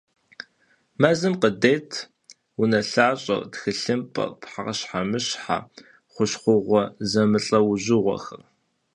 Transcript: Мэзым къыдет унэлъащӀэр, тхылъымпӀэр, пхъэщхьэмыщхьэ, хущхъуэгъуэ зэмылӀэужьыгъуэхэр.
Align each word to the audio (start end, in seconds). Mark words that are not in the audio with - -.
Мэзым 1.01 1.33
къыдет 1.41 1.89
унэлъащӀэр, 2.61 3.41
тхылъымпӀэр, 3.51 4.29
пхъэщхьэмыщхьэ, 4.41 5.57
хущхъуэгъуэ 6.13 6.81
зэмылӀэужьыгъуэхэр. 7.09 8.41